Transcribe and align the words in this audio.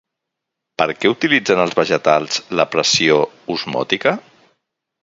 Per 0.81 0.87
què 1.03 1.11
utilitzen 1.15 1.61
els 1.65 1.77
vegetals 1.81 2.41
la 2.61 2.67
pressió 2.73 3.21
osmòtica? 3.59 4.17